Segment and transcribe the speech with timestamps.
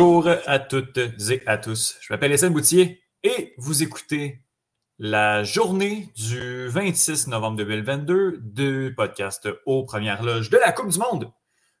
[0.00, 1.98] Bonjour à toutes et à tous.
[2.00, 4.40] Je m'appelle Étienne Boutier et vous écoutez
[4.98, 10.98] la journée du 26 novembre 2022 du podcast aux premières loges de la Coupe du
[10.98, 11.30] Monde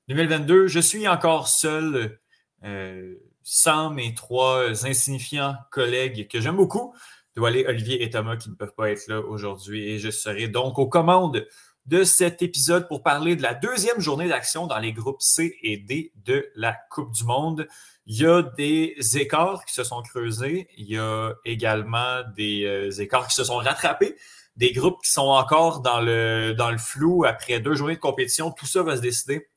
[0.08, 0.66] 2022.
[0.66, 2.20] Je suis encore seul,
[2.62, 6.94] euh, sans mes trois insignifiants collègues que j'aime beaucoup.
[7.42, 10.78] aller Olivier et Thomas qui ne peuvent pas être là aujourd'hui et je serai donc
[10.78, 11.46] aux commandes
[11.90, 15.76] de cet épisode pour parler de la deuxième journée d'action dans les groupes C et
[15.76, 17.66] D de la Coupe du Monde.
[18.06, 20.68] Il y a des écarts qui se sont creusés.
[20.76, 24.14] Il y a également des euh, écarts qui se sont rattrapés.
[24.54, 28.52] Des groupes qui sont encore dans le, dans le flou après deux journées de compétition.
[28.52, 29.48] Tout ça va se décider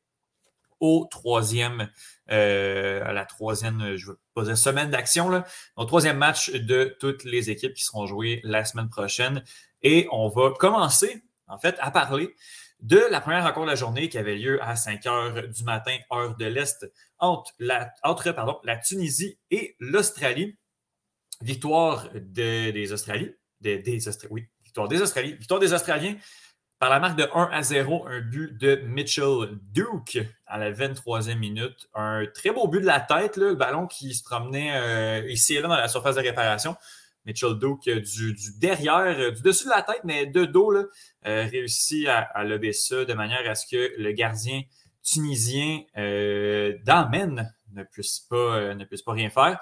[0.80, 1.88] au troisième,
[2.32, 5.44] euh, à la troisième, je veux pas dire semaine d'action,
[5.76, 9.44] au troisième match de toutes les équipes qui seront jouées la semaine prochaine.
[9.84, 12.34] Et on va commencer en fait, à parler
[12.80, 15.98] de la première rencontre de la journée qui avait lieu à 5 heures du matin,
[16.12, 20.58] heure de l'Est, entre, la, Tunisie et l'Australie.
[24.62, 25.38] Victoire des Australiens.
[25.74, 26.16] Australiens
[26.80, 31.38] par la marque de 1 à 0, un but de Mitchell Duke à la 23e
[31.38, 31.88] minute.
[31.94, 35.62] Un très beau but de la tête, le ballon qui se promenait euh, ici et
[35.62, 36.76] là dans la surface de réparation.
[37.26, 40.84] Mitchell Duke euh, du, derrière, euh, du dessus de la tête, mais de dos, là,
[41.26, 44.62] euh, réussit à, à, lever ça de manière à ce que le gardien
[45.04, 49.60] tunisien euh, d'Amen ne puisse pas ne puisse pas rien faire.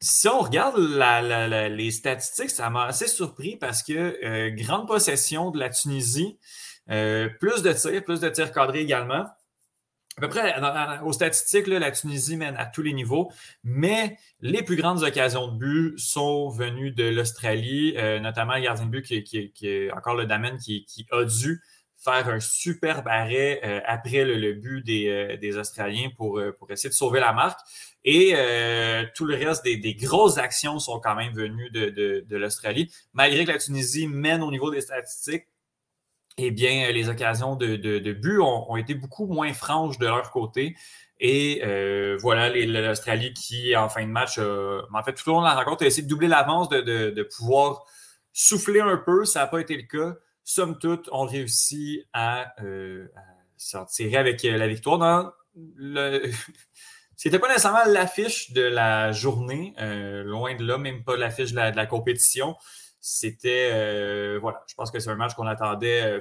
[0.00, 5.68] si on regarde les statistiques, ça m'a assez surpris parce que grande possession de la
[5.68, 6.38] Tunisie,
[6.86, 9.26] plus de tirs, plus de tirs cadrés également
[10.16, 10.54] à peu près,
[11.02, 13.30] aux statistiques, la Tunisie mène à tous les niveaux,
[13.62, 18.86] mais les plus grandes occasions de but sont venues de l'Australie, euh, notamment le gardien
[18.86, 21.62] de but qui, est encore le Damen qui, a dû
[21.96, 26.94] faire un super arrêt euh, après le, but euh, des, Australiens pour, pour essayer de
[26.94, 27.60] sauver la marque.
[28.04, 28.34] Et
[29.14, 32.92] tout le reste des, grosses actions sont quand même venues de, de l'Australie.
[33.12, 35.46] Malgré que la Tunisie mène au niveau des statistiques,
[36.38, 40.76] eh bien, les occasions de, de, but ont, été beaucoup moins franches de leur côté.
[41.18, 45.46] Et euh, voilà, l'Australie qui, en fin de match, en fait, tout au long de
[45.46, 47.84] la rencontre, a essayé de doubler l'avance, de, pouvoir
[48.32, 49.24] souffler un peu.
[49.24, 50.16] Ça n'a pas été le cas.
[50.44, 53.06] Somme toute, on réussit à, euh,
[53.56, 54.98] s'en tirer avec euh, la victoire.
[54.98, 56.30] Dans le...
[57.16, 59.74] C'était pas nécessairement l'affiche de la journée,
[60.24, 62.56] loin de là, même pas l'affiche de la compétition.
[63.00, 66.20] C'était, euh, voilà, je pense que c'est un match qu'on attendait euh,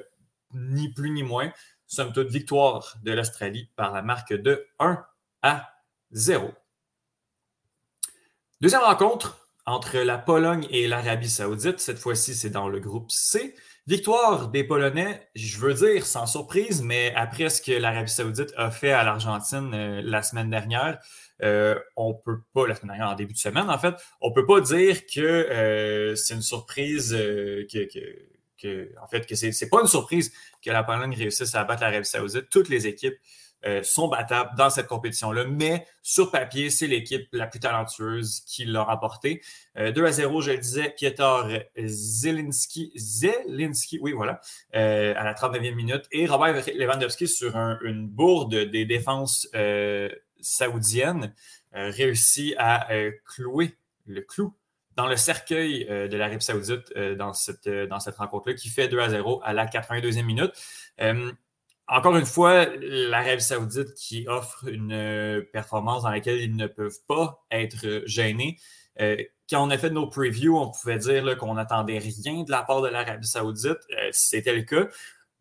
[0.53, 1.51] ni plus ni moins.
[1.88, 5.03] Somme toute, victoire de l'Australie par la marque de 1
[5.41, 5.73] à
[6.12, 6.51] 0.
[8.62, 11.79] Deuxième rencontre entre la Pologne et l'Arabie Saoudite.
[11.79, 13.56] Cette fois-ci, c'est dans le groupe C.
[13.89, 18.69] Victoire des Polonais, je veux dire sans surprise, mais après ce que l'Arabie Saoudite a
[18.69, 21.00] fait à l'Argentine euh, la semaine dernière,
[21.41, 24.61] euh, on peut pas, la semaine en début de semaine, en fait, on peut pas
[24.61, 27.66] dire que euh, c'est une surprise, euh,
[28.61, 30.31] que, en fait, que c'est pas une surprise
[30.63, 32.47] que la Pologne réussisse à battre l'Arabie Saoudite.
[32.51, 33.17] Toutes les équipes
[33.84, 38.84] sont battables dans cette compétition-là, mais sur papier, c'est l'équipe la plus talentueuse qui l'a
[38.84, 39.42] remporté.
[39.75, 44.40] 2 à 0, je le disais, Pietor Zelinski, Zelinski, oui, voilà,
[44.74, 49.47] à la 39e minute, et Robert Lewandowski sur une bourde des défenses
[50.41, 51.34] saoudienne
[51.76, 53.76] euh, réussit à euh, clouer
[54.08, 54.53] le clou
[54.96, 59.00] dans le cercueil euh, de l'Arabie saoudite dans cette, dans cette rencontre-là, qui fait 2
[59.00, 60.52] à 0 à la 82e minute.
[61.89, 67.44] Encore une fois, l'Arabie saoudite qui offre une performance dans laquelle ils ne peuvent pas
[67.51, 68.57] être gênés.
[68.97, 72.81] quand on a fait nos previews, on pouvait dire qu'on n'attendait rien de la part
[72.81, 73.79] de l'Arabie saoudite.
[74.11, 74.88] C'était le cas.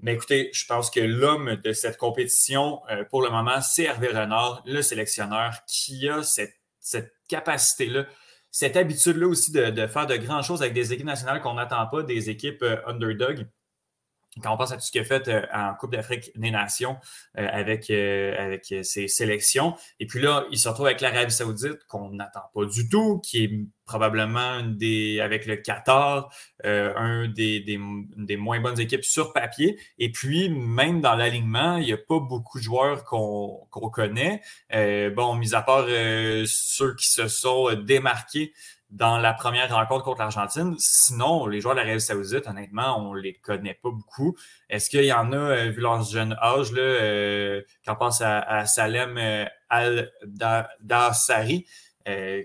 [0.00, 4.08] Mais écoutez, je pense que l'homme de cette compétition, euh, pour le moment, c'est Hervé
[4.08, 6.54] Renard, le sélectionneur, qui a cette,
[7.28, 8.06] capacité-là,
[8.50, 11.86] cette habitude-là aussi de, de, faire de grandes choses avec des équipes nationales qu'on n'attend
[11.88, 13.46] pas, des équipes euh, underdog
[14.42, 16.96] quand on pense à tout ce qu'il a fait euh, en Coupe d'Afrique des Nations
[17.38, 19.74] euh, avec, euh, avec ses sélections.
[20.00, 23.44] Et puis là, il se retrouve avec l'Arabie Saoudite, qu'on n'attend pas du tout, qui
[23.44, 23.50] est
[23.84, 26.30] probablement des, avec le Qatar,
[26.62, 29.78] un des, des, moins bonnes équipes sur papier.
[29.98, 34.42] Et puis, même dans l'alignement, il n'y a pas beaucoup de joueurs qu'on connaît.
[34.70, 38.52] bon, mis à part ceux qui se sont démarqués
[38.90, 40.74] dans la première rencontre contre l'Argentine.
[40.78, 44.36] Sinon, les joueurs de l'Arabie Saoudite, honnêtement, on ne les connaît pas beaucoup.
[44.70, 48.22] Est-ce qu'il y en a, euh, vu leur jeune âge, là, euh, quand on pense
[48.22, 51.66] à, Salem euh, Al-Dassari,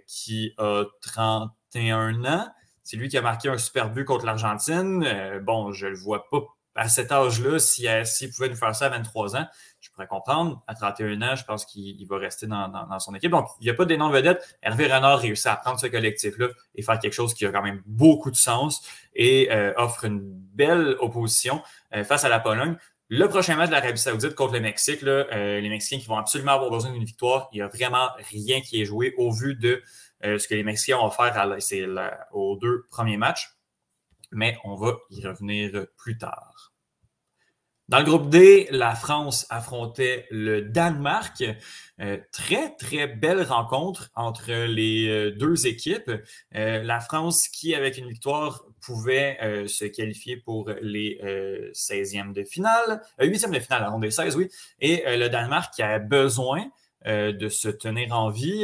[0.08, 2.48] qui a 31 ans?
[2.84, 5.40] C'est lui qui a marqué un super but contre l'Argentine.
[5.42, 6.42] bon, je ne le vois pas
[6.76, 9.48] à cet âge-là, s'il pouvait nous faire ça à 23 ans,
[9.80, 10.64] je pourrais comprendre.
[10.68, 13.32] À 31 ans, je pense qu'il va rester dans, son équipe.
[13.32, 14.58] Donc, il n'y a pas d'énorme vedette.
[14.62, 17.82] Hervé Renard réussit à prendre ce collectif-là et faire quelque chose qui a quand même
[17.86, 18.82] beaucoup de sens
[19.14, 21.62] et euh, offre une belle opposition
[21.94, 22.76] euh, face à la Pologne.
[23.10, 26.18] Le prochain match de l'Arabie Saoudite contre le Mexique, là, euh, les Mexicains qui vont
[26.18, 29.56] absolument avoir besoin d'une victoire, il n'y a vraiment rien qui est joué au vu
[29.56, 29.84] de
[30.26, 31.36] ce que les Mexicains ont offert
[32.32, 33.53] aux deux premiers matchs.
[34.34, 36.74] Mais on va y revenir plus tard.
[37.90, 41.44] Dans le groupe D, la France affrontait le Danemark.
[42.00, 46.10] Euh, très, très belle rencontre entre les euh, deux équipes.
[46.56, 49.38] Euh, la France qui, avec une victoire, pouvait
[49.68, 51.18] se qualifier pour les
[51.74, 54.50] 16e de finale, 8e de finale, ronde des 16, oui.
[54.82, 56.66] Et le Danemark qui a besoin
[57.06, 58.64] de se tenir en vie,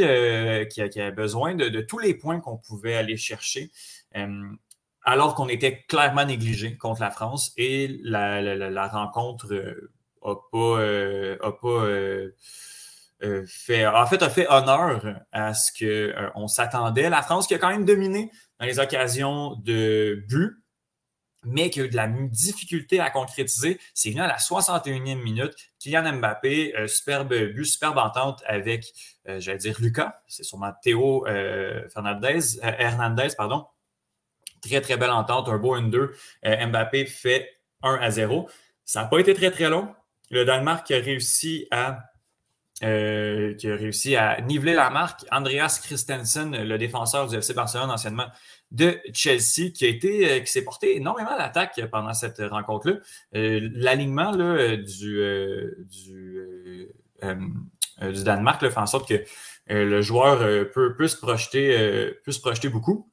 [0.70, 3.72] qui, a, besoin de tous les points qu'on pouvait aller chercher
[5.10, 12.32] alors qu'on était clairement négligé contre la France et la, rencontre n'a euh, pas, euh,
[13.24, 15.72] euh, a fait honneur à ce
[16.34, 17.10] qu'on s'attendait.
[17.10, 18.30] La France qui a quand même dominé
[18.60, 20.64] dans les occasions de but,
[21.44, 23.80] mais qui a eu de la difficulté à concrétiser.
[23.96, 25.56] C'est venu à la 61e minute.
[25.80, 28.86] Kylian Mbappé, superbe but, superbe entente avec,
[29.26, 33.66] j'allais dire Lucas, c'est sûrement Théo Fernandez, Hernandez, pardon,
[34.62, 36.12] Très, très belle entente, un beau 1-2.
[36.46, 37.50] Euh, Mbappé fait
[37.84, 38.50] 1 à 0.
[38.86, 39.94] Ça n'a pas été très, très long.
[40.32, 42.00] Le Danemark a réussi à,
[42.84, 45.26] euh, qui a réussi à niveler la marque.
[45.32, 48.28] Andreas Christensen, le défenseur du FC Barcelone anciennement
[48.72, 52.98] de Chelsea, qui a été, euh, qui s'est porté énormément à l'attaque pendant cette rencontre-là.
[53.34, 56.88] L'alignement du, du,
[58.02, 59.24] du, Danemark fait en sorte que
[59.68, 60.40] le joueur
[60.72, 63.10] peut, projeter, peut se projeter beaucoup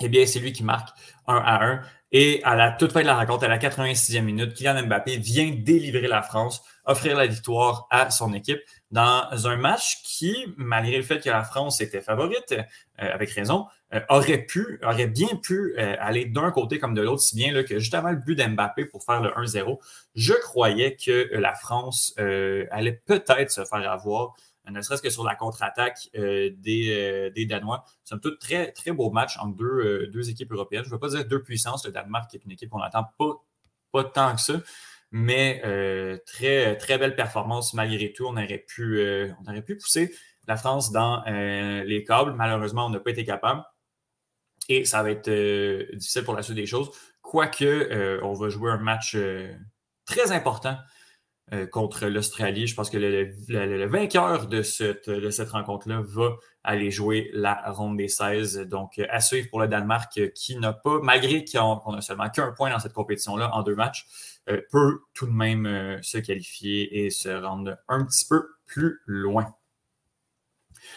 [0.00, 0.96] eh bien, c'est lui qui marque
[1.26, 1.82] 1 à 1.
[2.10, 5.50] Et à la toute fin de la rencontre, à la 86e minute, Kylian Mbappé vient
[5.50, 8.60] délivrer la France, offrir la victoire à son équipe
[8.90, 12.64] dans un match qui, malgré le fait que la France était favorite, euh,
[12.96, 17.20] avec raison, euh, aurait pu, aurait bien pu euh, aller d'un côté comme de l'autre,
[17.20, 19.78] si bien là, que justement le but d'Mbappé pour faire le 1-0,
[20.14, 24.34] je croyais que la France allait peut-être se faire avoir
[24.70, 27.84] ne serait-ce que sur la contre-attaque euh, des, euh, des, Danois.
[28.04, 30.84] C'est un tout très, très beau match entre deux, euh, deux équipes européennes.
[30.84, 31.86] Je ne veux pas dire deux puissances.
[31.86, 33.44] Le Danemark est une équipe qu'on n'attend pas,
[33.92, 34.54] pas tant que ça,
[35.10, 35.62] mais
[36.26, 38.26] très, très belle performance malgré tout.
[38.26, 38.34] On
[38.66, 39.02] pu,
[39.40, 40.14] on aurait pu pousser
[40.46, 42.32] la France dans les câbles.
[42.32, 43.64] Malheureusement, on n'a pas été capable.
[44.68, 45.30] Et ça va être
[45.94, 46.90] difficile pour la suite des choses.
[47.22, 49.16] Quoique, on va jouer un match
[50.04, 50.76] très important
[51.52, 52.66] euh, contre l'Australie.
[52.66, 57.96] Je pense que le, vainqueur de cette, de cette rencontre-là va aller jouer la ronde
[57.96, 58.68] des 16.
[58.68, 62.70] Donc, à suivre pour le Danemark qui n'a pas, malgré qu'on a seulement qu'un point
[62.70, 64.06] dans cette compétition-là en deux matchs,
[64.48, 69.00] euh, peut tout de même euh, se qualifier et se rendre un petit peu plus
[69.06, 69.54] loin.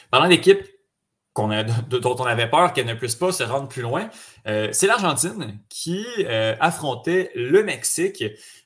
[0.10, 0.62] Parlant d'équipe
[1.36, 4.10] dont on avait peur qu'elle ne puisse pas se rendre plus loin,
[4.46, 6.06] c'est l'Argentine qui
[6.60, 8.24] affrontait le Mexique.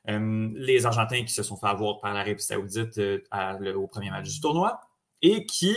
[0.09, 4.29] Euh, les Argentins qui se sont fait avoir par l'Arabie Saoudite euh, au premier match
[4.29, 4.79] du tournoi
[5.21, 5.75] et qui,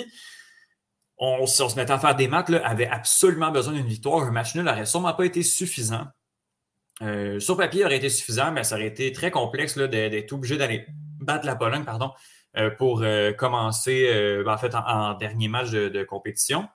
[1.17, 4.25] on, si on se mettait à faire des maths, avaient absolument besoin d'une victoire.
[4.25, 6.07] Un match nul n'aurait sûrement pas été suffisant.
[7.01, 10.57] Euh, sur papier, il aurait été suffisant, mais ça aurait été très complexe d'être obligé
[10.57, 10.87] d'aller
[11.21, 12.13] battre la Pologne pardon,
[12.77, 13.05] pour
[13.37, 16.69] commencer ben, en, dernier match de, compétition.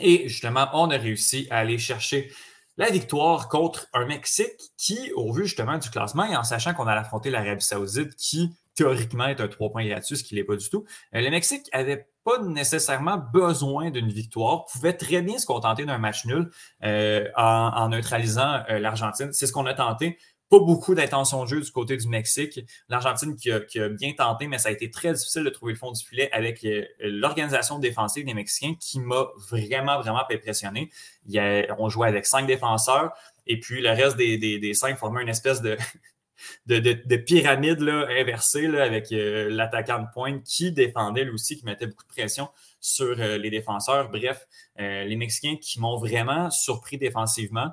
[0.00, 2.30] Et justement, on a réussi à aller chercher
[2.78, 6.86] la victoire contre un Mexique qui, au vu justement du classement et en sachant qu'on
[6.86, 10.54] allait affronter l'Arabie Saoudite qui, théoriquement, est un trois points gratuit, ce qui n'est pas
[10.54, 15.46] du tout, euh, le Mexique avait pas nécessairement besoin d'une victoire, pouvait très bien se
[15.46, 16.50] contenter d'un match nul
[16.84, 19.32] euh, en, neutralisant euh, l'Argentine.
[19.32, 20.16] C'est ce qu'on a tenté
[20.48, 22.60] pas beaucoup d'intention de jeu du côté du Mexique.
[22.88, 25.92] L'Argentine qui a, bien tenté, mais ça a été très difficile de trouver le fond
[25.92, 30.90] du filet avec euh, l'organisation défensive des Mexicains qui m'a vraiment, vraiment impressionné.
[31.78, 33.12] on jouait avec cinq défenseurs
[33.46, 35.76] et puis le reste des, cinq formait une espèce de,
[36.66, 41.86] de, pyramide là, inversée avec euh, l'attaquant de pointe qui défendait lui aussi, qui mettait
[41.86, 42.48] beaucoup de pression
[42.80, 44.10] sur euh, les défenseurs.
[44.10, 44.46] Bref,
[44.78, 47.70] les Mexicains qui m'ont vraiment surpris défensivement.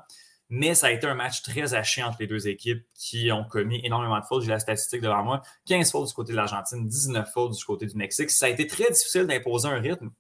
[0.50, 3.82] Mais ça a été un match très haché entre les deux équipes qui ont commis
[3.84, 4.44] énormément de fautes.
[4.44, 5.42] J'ai la statistique devant moi.
[5.66, 8.30] 15 fautes du côté de l'Argentine, 19 fautes du côté du Mexique.
[8.30, 10.12] Ça a été très difficile d'imposer un rythme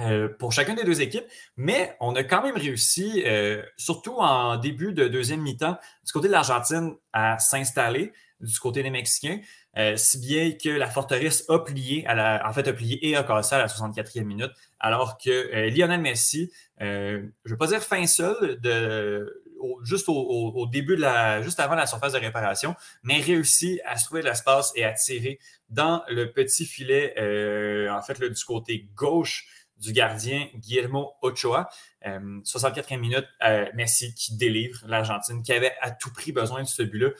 [0.00, 1.26] euh, pour chacune des deux équipes,
[1.56, 6.28] mais on a quand même réussi, euh, surtout en début de deuxième mi-temps, du côté
[6.28, 9.40] de l'Argentine, à s'installer du côté des Mexicains,
[9.76, 13.56] euh, si bien que la forteresse a plié, en fait, a plié et a cassé
[13.56, 18.58] à la 64e minute, alors que Lionel Messi, je ne veux pas dire fin seul,
[18.60, 19.39] de,
[19.82, 24.04] juste au, début de la, juste avant la surface de réparation, mais réussit à se
[24.06, 25.38] trouver l'espace et à tirer
[25.68, 29.46] dans le petit filet, euh, en fait, du côté gauche
[29.78, 31.68] du gardien Guillermo Ochoa.
[32.04, 33.26] 64e minute,
[33.74, 37.10] Messi qui délivre l'Argentine, qui avait à tout prix besoin de ce but-là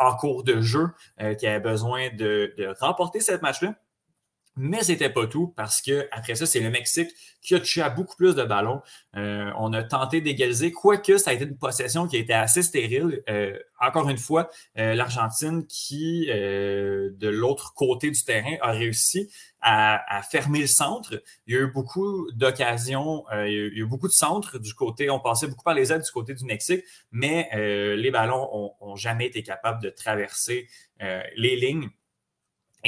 [0.00, 0.88] en cours de jeu,
[1.38, 3.76] qui avait besoin de, de remporter cette match-là.
[4.58, 7.10] Mais c'était pas tout parce que après ça, c'est le Mexique
[7.40, 8.82] qui a touché à beaucoup plus de ballons.
[9.16, 12.64] Euh, on a tenté d'égaliser, quoique ça a été une possession qui a été assez
[12.64, 13.22] stérile.
[13.28, 20.20] Euh, encore une fois, euh, l'Argentine qui, de l'autre côté du terrain, a réussi à,
[20.28, 21.22] fermer le centre.
[21.46, 25.08] Il y a eu beaucoup d'occasions, il, y a eu beaucoup de centres du côté,
[25.08, 29.26] on passait beaucoup par les aides du côté du Mexique, mais les ballons ont, jamais
[29.26, 30.66] été capables de traverser
[31.36, 31.88] les lignes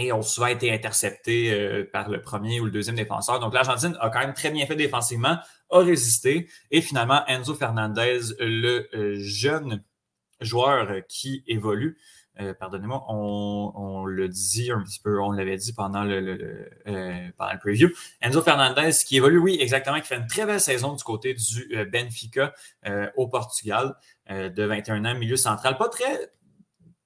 [0.01, 3.41] et ont souvent été interceptés euh, par le premier ou le deuxième défenseur.
[3.41, 5.39] Donc l'Argentine a quand même très bien fait défensivement,
[5.71, 9.83] a résisté et finalement Enzo Fernandez, le euh, jeune
[10.41, 11.99] joueur qui évolue,
[12.41, 16.71] euh, pardonnez-moi, on, le dit un petit peu, on l'avait dit pendant le,
[17.37, 17.91] pendant le preview.
[18.23, 21.87] Enzo Fernandez qui évolue, oui, exactement, qui fait une très belle saison du côté du
[21.93, 22.55] Benfica
[23.17, 23.95] au Portugal
[24.31, 25.77] de 21 ans, milieu central.
[25.77, 26.33] Pas très,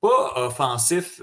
[0.01, 1.21] pas offensif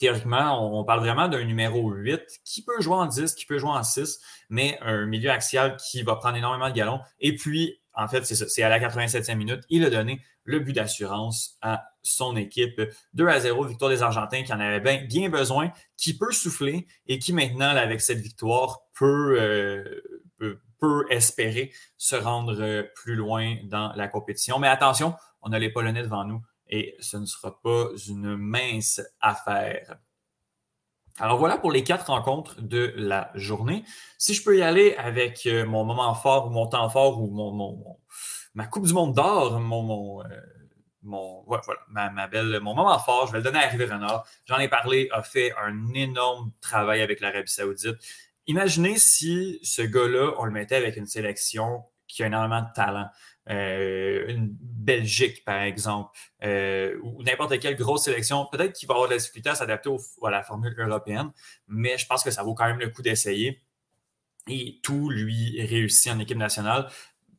[0.00, 3.70] théoriquement, on, parle vraiment d'un numéro 8 qui peut jouer en 10, qui peut jouer
[3.70, 7.00] en 6, mais un milieu axial qui va prendre énormément de galons.
[7.20, 10.58] Et puis, en fait, c'est ça, c'est à la 87e minute, il a donné le
[10.58, 12.80] but d'assurance à son équipe.
[13.12, 17.18] 2 à 0, victoire des Argentins qui en avait bien, besoin, qui peut souffler et
[17.18, 20.02] qui maintenant, avec cette victoire, peut, euh,
[21.10, 24.58] espérer se rendre plus loin dans la compétition.
[24.58, 26.40] Mais attention, on a les Polonais devant nous
[26.70, 29.98] et ce ne sera pas une mince affaire.
[31.18, 33.84] Alors voilà pour les quatre rencontres de la journée.
[34.16, 37.26] Si je peux y aller avec euh, mon moment fort ou mon temps fort ou
[37.26, 37.98] mon,
[38.54, 40.26] ma Coupe du Monde d'or, mon, mon, euh,
[41.46, 44.26] voilà, ma, belle, mon moment fort, je vais le donner à Hervé Renard.
[44.46, 47.96] J'en ai parlé, a fait un énorme travail avec l'Arabie Saoudite.
[48.46, 53.08] Imaginez si ce gars-là, on le mettait avec une sélection qui a énormément de talent.
[53.48, 56.10] Euh, une Belgique, par exemple,
[56.42, 59.90] euh, ou n'importe quelle grosse sélection, peut-être qu'il va avoir de la difficulté à s'adapter
[60.22, 61.30] à la formule européenne,
[61.66, 63.62] mais je pense que ça vaut quand même le coup d'essayer.
[64.48, 66.88] Et tout lui réussit en équipe nationale.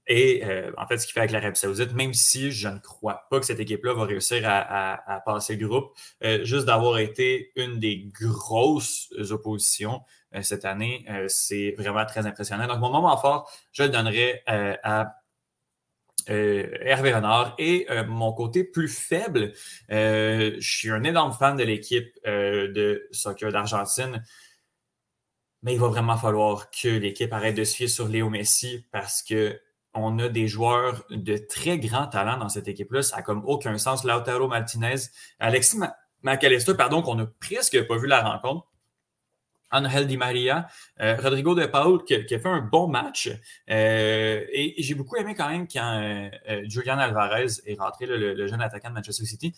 [0.07, 3.27] Et euh, en fait, ce qu'il fait avec l'Arabie Saoudite, même si je ne crois
[3.29, 5.93] pas que cette équipe-là va réussir à, passer le groupe,
[6.43, 10.01] juste d'avoir été une des grosses oppositions
[10.41, 12.67] cette année, c'est vraiment très impressionnant.
[12.67, 15.20] Donc, mon moment fort, je le donnerai à
[16.31, 17.55] euh, Hervé Renard.
[17.57, 19.53] Et euh, mon côté plus faible,
[19.91, 24.23] euh, je suis un énorme fan de l'équipe de soccer d'Argentine.
[25.63, 29.21] Mais il va vraiment falloir que l'équipe arrête de se fier sur Léo Messi parce
[29.21, 29.59] que
[29.93, 33.01] on a des joueurs de très grand talent dans cette équipe-là.
[33.03, 34.05] Ça n'a comme aucun sens.
[34.05, 34.95] Lautaro Martinez,
[35.39, 35.77] Alexis
[36.23, 38.70] McAllister, pardon, qu'on n'a presque pas vu la rencontre.
[39.71, 40.67] Angel Di Maria,
[40.99, 43.29] euh, Rodrigo de Paul qui, a fait un bon match.
[43.69, 48.61] Euh, et, j'ai beaucoup aimé quand même quand euh, Julian Alvarez est rentré, le, jeune
[48.61, 49.53] attaquant de Manchester City.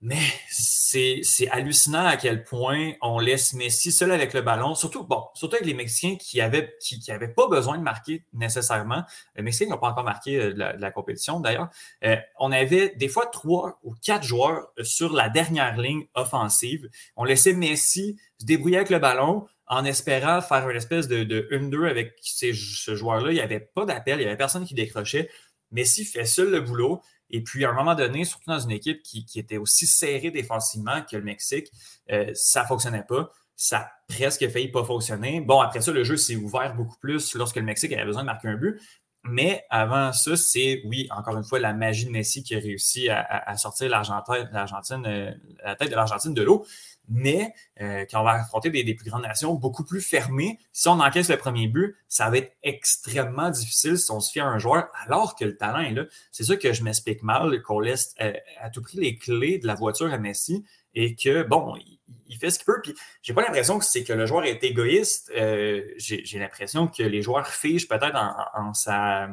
[0.00, 5.64] Mais c'est hallucinant à quel point on laisse Messi seul avec le ballon, surtout, avec
[5.64, 9.02] les Mexicains qui n'avaient qui pas besoin de marquer nécessairement.
[9.34, 11.68] Les Mexicains n'ont pas encore marqué euh, la, compétition d'ailleurs.
[12.04, 16.88] Euh, on avait des fois trois ou quatre joueurs sur la dernière ligne offensive.
[17.16, 21.48] On laissait Messi se débrouiller avec le ballon en espérant faire une espèce de, de
[21.50, 23.32] 1-2 avec ce joueur-là.
[23.32, 25.28] Il n'y avait pas d'appel, il n'y avait personne qui décrochait.
[25.72, 27.02] Messi fait seul le boulot.
[27.30, 31.02] Et puis, à un moment donné, surtout dans une équipe qui, était aussi serrée défensivement
[31.02, 31.70] que le Mexique,
[32.10, 33.30] euh, ça ne fonctionnait pas.
[33.56, 35.40] Ça a presque failli pas fonctionner.
[35.40, 38.26] Bon, après ça, le jeu s'est ouvert beaucoup plus lorsque le Mexique avait besoin de
[38.26, 38.80] marquer un but.
[39.28, 43.08] Mais avant ça, c'est, oui, encore une fois, la magie de Messi qui a réussi
[43.08, 45.30] à, sortir l'Argentine, euh,
[45.64, 46.64] la tête de l'Argentine de l'eau
[47.08, 51.00] mais euh, quand on va affronter des, plus grandes nations beaucoup plus fermées, si on
[51.00, 54.58] encaisse le premier but, ça va être extrêmement difficile si on se fie à un
[54.58, 56.04] joueur, alors que le talent est là.
[56.30, 59.66] C'est ça que je m'explique mal, qu'on laisse euh, à tout prix les clés de
[59.66, 61.98] la voiture à Messi et que, bon, il,
[62.36, 62.80] fait ce qu'il peut.
[62.82, 65.30] Puis, j'ai pas l'impression que c'est que le joueur est égoïste.
[65.36, 68.16] Euh, j'ai l'impression que les joueurs figent peut-être
[68.54, 69.28] en, sa,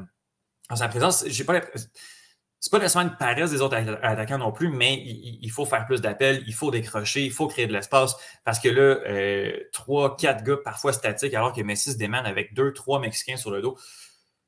[0.69, 1.25] en sa présence.
[1.27, 1.59] J'ai pas
[2.65, 6.01] c'est pas nécessairement une paresse des autres attaquants non plus, mais il, faut faire plus
[6.01, 10.43] d'appels, il faut décrocher, il faut créer de l'espace parce que là, euh, trois, quatre
[10.43, 13.77] gars parfois statiques alors que Messi se démène avec deux, trois Mexicains sur le dos.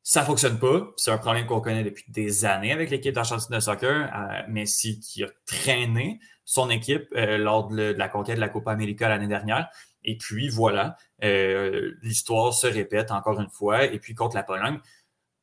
[0.10, 0.94] Ça fonctionne pas.
[0.96, 4.10] C'est un problème qu'on connaît depuis des années avec l'équipe d'Argentine de soccer.
[4.16, 8.72] Euh, Messi qui a traîné son équipe euh, lors de, la conquête de la Copa
[8.72, 9.68] América l'année dernière.
[10.06, 13.84] Et puis voilà, l'histoire se répète encore une fois.
[13.84, 14.80] Et puis contre la Pologne,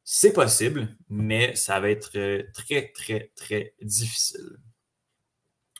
[0.02, 2.08] c'est possible, mais ça va être
[2.54, 4.56] très, très, très difficile.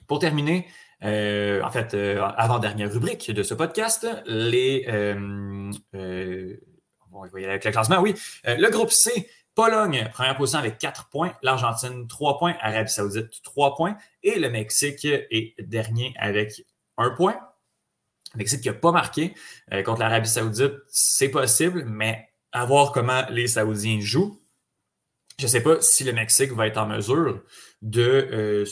[0.07, 0.67] Pour terminer,
[1.03, 4.85] euh, en fait, euh, avant-dernière rubrique de ce podcast, les.
[4.89, 6.57] Euh,
[7.15, 8.15] on va y aller avec le classement, oui.
[8.45, 11.33] le groupe C, Pologne, première position avec 4 points.
[11.43, 12.57] L'Argentine, 3 points.
[12.61, 13.97] Arabie Saoudite, 3 points.
[14.23, 16.65] Et le Mexique est dernier avec
[16.97, 17.39] 1 point.
[18.35, 19.33] Le Mexique qui n'a pas marqué
[19.85, 24.41] contre l'Arabie Saoudite, c'est possible, mais à voir comment les Saoudiens jouent.
[25.39, 27.43] Je ne sais pas si le Mexique va être en mesure
[27.83, 28.65] de,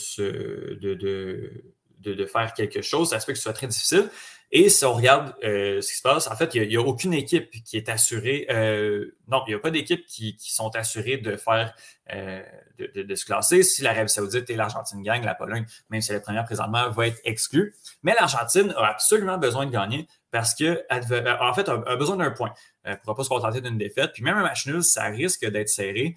[0.81, 1.73] de
[2.11, 3.09] de, faire quelque chose.
[3.09, 4.09] Ça se peut que ce soit très difficile.
[4.55, 7.11] Et si on regarde euh, ce qui se passe, en fait, il n'y a, aucune
[7.11, 8.45] équipe qui est assurée.
[8.51, 11.73] Euh, non, il n'y a pas d'équipe qui, sont assurées de faire
[12.13, 12.43] euh,
[12.77, 13.63] de, se classer.
[13.63, 17.07] Si l'Arabie Saoudite et l'Argentine gagnent, la Pologne, même si elle est première présentement, va
[17.07, 17.73] être exclue.
[18.03, 22.53] Mais l'Argentine a absolument besoin de gagner parce qu'elle en fait, a, besoin d'un point.
[22.83, 24.11] Elle ne pourra pas se contenter d'une défaite.
[24.13, 26.15] Puis même un match nul, ça risque d'être serré.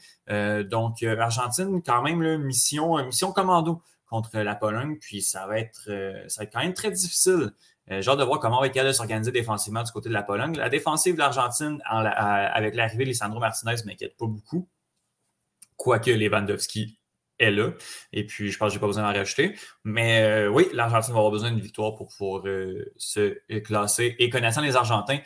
[0.64, 4.99] donc, l'Argentine, quand même, mission, mission commando contre la Pologne.
[5.00, 5.88] Puis ça va être,
[6.28, 7.52] ça va être quand même très difficile.
[7.90, 10.14] Euh, j'ai de voir comment on va être capable de s'organiser défensivement du côté de
[10.14, 10.57] la Pologne.
[10.57, 14.69] La défensive de l'Argentine, avec l'arrivée de Lisandro Martinez, ne m'inquiète pas beaucoup.
[15.76, 16.99] Quoique Lewandowski
[17.38, 17.73] est là.
[18.12, 19.55] Et puis, je pense que je n'ai pas besoin d'en rajouter.
[19.85, 22.43] Mais euh, oui, l'Argentine va avoir besoin d'une victoire pour pouvoir
[22.97, 24.16] se classer.
[24.19, 25.19] Et connaissant les Argentins,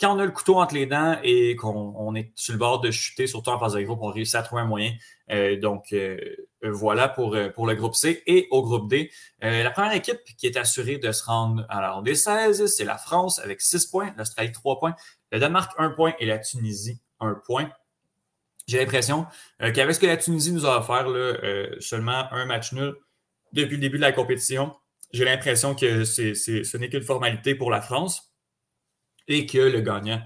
[0.00, 2.90] quand on a le couteau entre les dents et qu'on est sur le bord de
[2.90, 4.92] chuter, surtout en phase de groupe, on réussit à trouver un moyen.
[5.30, 6.18] Euh, donc, euh,
[6.62, 8.22] voilà pour, euh, pour le groupe C.
[8.26, 9.10] Et au groupe D,
[9.40, 12.84] la première équipe qui est assurée de se rendre à la ronde des 16, c'est
[12.84, 14.96] la France avec 6 points, l'Australie 3 points,
[15.30, 17.70] le Danemark 1 point et la Tunisie 1 point.
[18.66, 19.26] J'ai l'impression
[19.58, 21.06] qu'avec ce que la Tunisie nous a offert,
[21.80, 22.94] seulement un match nul
[23.52, 24.74] depuis le début de la compétition,
[25.12, 28.33] j'ai l'impression que ce n'est qu'une formalité pour la France
[29.28, 30.20] et que le gagnant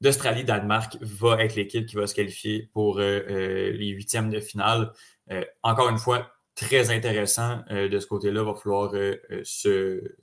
[0.00, 4.92] d'Australie-Danemark va être l'équipe qui va se qualifier pour euh, euh, les huitièmes de finale.
[5.30, 8.42] Euh, encore une fois, très intéressant de ce côté-là.
[8.42, 8.92] Il va falloir
[9.42, 10.14] se.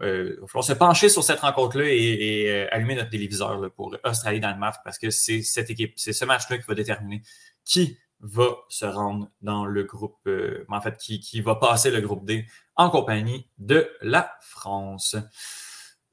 [0.00, 5.68] se pencher sur cette rencontre-là et, allumer notre téléviseur pour Australie-Danemark parce que c'est cette
[5.68, 7.22] équipe, c'est ce match-là qui va déterminer
[7.64, 10.26] qui va se rendre dans le groupe,
[10.68, 15.16] en fait, qui, qui va passer le groupe D en compagnie de la France.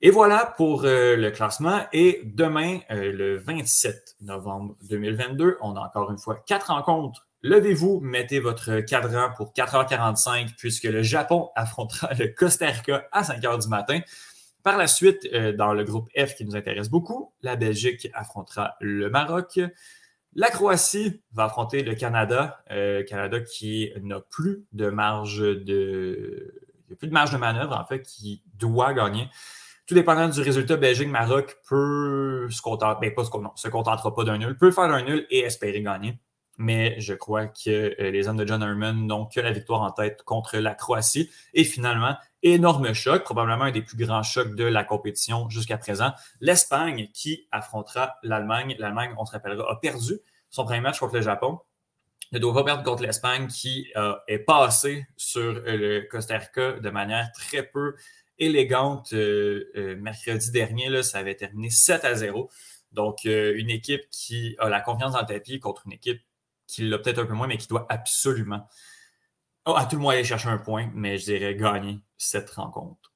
[0.05, 1.79] Et voilà pour euh, le classement.
[1.93, 7.25] Et demain, euh, le 27 novembre 2022, on a encore une fois quatre rencontres.
[7.41, 13.61] Levez-vous, mettez votre cadran pour 4h45 puisque le Japon affrontera le Costa Rica à 5h
[13.63, 14.01] du matin.
[14.61, 18.75] Par la suite, euh, dans le groupe F qui nous intéresse beaucoup, la Belgique affrontera
[18.81, 19.61] le Maroc.
[20.35, 22.61] La Croatie va affronter le Canada,
[23.07, 26.55] Canada qui n'a plus de marge de,
[26.97, 29.29] plus de marge de manœuvre en fait, qui doit gagner
[29.85, 34.23] tout dépendant du résultat, Belgique-Maroc peut se contenter, ben, pas se, non, se contentera pas
[34.23, 36.19] d'un nul, peut faire un nul et espérer gagner.
[36.57, 39.91] Mais je crois que euh, les hommes de John Herman n'ont que la victoire en
[39.91, 41.31] tête contre la Croatie.
[41.53, 46.13] Et finalement, énorme choc, probablement un des plus grands chocs de la compétition jusqu'à présent.
[46.41, 48.75] L'Espagne qui affrontera l'Allemagne.
[48.77, 50.19] L'Allemagne, on se rappellera, a perdu
[50.51, 51.59] son premier match contre le Japon.
[52.31, 56.73] Ne doit pas perdre contre l'Espagne qui euh, est passé sur euh, le Costa Rica
[56.73, 57.95] de manière très peu
[58.39, 60.89] élégante euh, euh, mercredi dernier.
[60.89, 62.49] Là, ça avait terminé 7 à 0.
[62.91, 66.21] Donc, euh, une équipe qui a la confiance dans le tapis contre une équipe
[66.67, 68.67] qui l'a peut-être un peu moins, mais qui doit absolument,
[69.65, 73.13] oh, à tout le moins, aller chercher un point, mais je dirais gagner cette rencontre.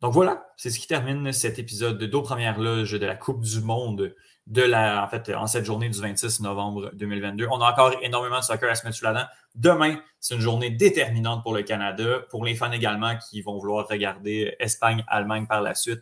[0.00, 3.60] Donc voilà, c'est ce qui termine cet épisode d'eau première loge de la Coupe du
[3.60, 4.14] Monde
[4.50, 7.46] en en cette journée du 26 novembre 2022.
[7.50, 9.24] On a encore énormément de soccer à se mettre sous la dent.
[9.54, 13.88] Demain, c'est une journée déterminante pour le Canada, pour les fans également qui vont vouloir
[13.88, 16.00] regarder Espagne-Allemagne par la suite.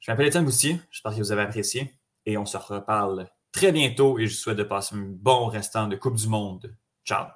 [0.00, 1.94] Je m'appelle Étienne Boustier, j'espère que vous avez apprécié
[2.26, 5.88] et on se reparle très bientôt et je vous souhaite de passer un bon restant
[5.88, 6.74] de Coupe du Monde.
[7.04, 7.26] Ciao!